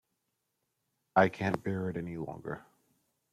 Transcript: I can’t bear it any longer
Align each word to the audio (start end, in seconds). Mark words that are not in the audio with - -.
I 1.15 1.29
can’t 1.29 1.61
bear 1.63 1.87
it 1.91 1.95
any 1.95 2.17
longer 2.17 2.65